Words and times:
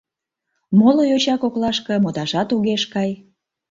Моло 0.77 1.03
йоча 1.11 1.35
коклашке 1.41 1.95
модашат 2.03 2.49
огеш 2.55 2.83
кай. 2.93 3.11